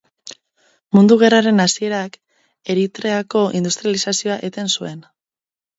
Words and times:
Mundu 0.97 1.17
Gerraren 1.23 1.65
hasierak 1.65 2.17
Eritreako 2.75 3.45
industrializazioa 3.61 4.41
eten 4.51 4.77
zuen. 4.79 5.03